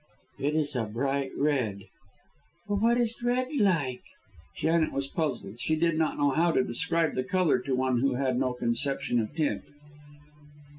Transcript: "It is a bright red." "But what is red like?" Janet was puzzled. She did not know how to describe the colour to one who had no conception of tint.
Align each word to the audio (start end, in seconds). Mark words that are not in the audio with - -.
"It 0.39 0.55
is 0.55 0.75
a 0.75 0.85
bright 0.85 1.29
red." 1.37 1.81
"But 2.67 2.77
what 2.81 2.97
is 2.99 3.21
red 3.21 3.49
like?" 3.59 4.01
Janet 4.57 4.91
was 4.91 5.05
puzzled. 5.05 5.59
She 5.59 5.75
did 5.75 5.95
not 5.95 6.17
know 6.17 6.31
how 6.31 6.51
to 6.53 6.63
describe 6.63 7.13
the 7.13 7.23
colour 7.23 7.59
to 7.59 7.75
one 7.75 7.99
who 8.01 8.15
had 8.15 8.39
no 8.39 8.53
conception 8.53 9.19
of 9.19 9.35
tint. 9.35 9.61